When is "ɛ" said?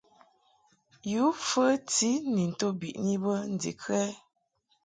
4.05-4.09